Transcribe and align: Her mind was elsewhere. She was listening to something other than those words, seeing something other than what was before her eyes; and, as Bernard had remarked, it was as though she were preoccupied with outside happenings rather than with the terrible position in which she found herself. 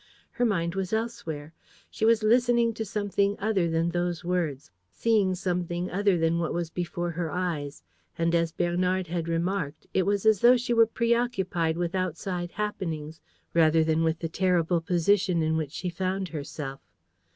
Her 0.31 0.45
mind 0.45 0.73
was 0.73 0.93
elsewhere. 0.93 1.53
She 1.91 2.05
was 2.05 2.23
listening 2.23 2.73
to 2.73 2.83
something 2.83 3.35
other 3.37 3.69
than 3.69 3.89
those 3.89 4.25
words, 4.25 4.71
seeing 4.91 5.35
something 5.35 5.91
other 5.91 6.17
than 6.17 6.39
what 6.39 6.55
was 6.55 6.71
before 6.71 7.11
her 7.11 7.29
eyes; 7.29 7.83
and, 8.17 8.33
as 8.33 8.51
Bernard 8.51 9.05
had 9.05 9.27
remarked, 9.27 9.85
it 9.93 10.07
was 10.07 10.25
as 10.25 10.39
though 10.39 10.57
she 10.57 10.73
were 10.73 10.87
preoccupied 10.87 11.77
with 11.77 11.93
outside 11.93 12.53
happenings 12.53 13.21
rather 13.53 13.83
than 13.83 14.01
with 14.03 14.17
the 14.17 14.27
terrible 14.27 14.81
position 14.81 15.43
in 15.43 15.55
which 15.55 15.71
she 15.71 15.87
found 15.91 16.29
herself. 16.29 16.81